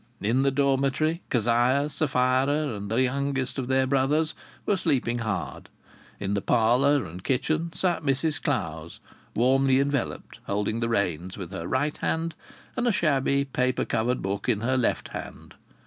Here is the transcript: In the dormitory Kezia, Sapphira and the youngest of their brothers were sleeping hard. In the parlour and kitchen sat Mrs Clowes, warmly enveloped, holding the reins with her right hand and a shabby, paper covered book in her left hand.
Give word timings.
In 0.19 0.41
the 0.41 0.49
dormitory 0.49 1.21
Kezia, 1.29 1.87
Sapphira 1.91 2.69
and 2.75 2.89
the 2.89 3.03
youngest 3.03 3.59
of 3.59 3.67
their 3.67 3.85
brothers 3.85 4.33
were 4.65 4.75
sleeping 4.75 5.19
hard. 5.19 5.69
In 6.19 6.33
the 6.33 6.41
parlour 6.41 7.05
and 7.05 7.23
kitchen 7.23 7.71
sat 7.71 8.01
Mrs 8.01 8.41
Clowes, 8.41 8.99
warmly 9.35 9.79
enveloped, 9.79 10.39
holding 10.47 10.79
the 10.79 10.89
reins 10.89 11.37
with 11.37 11.51
her 11.51 11.67
right 11.67 11.97
hand 11.97 12.33
and 12.75 12.87
a 12.87 12.91
shabby, 12.91 13.45
paper 13.45 13.85
covered 13.85 14.23
book 14.23 14.49
in 14.49 14.61
her 14.61 14.75
left 14.75 15.09
hand. 15.09 15.53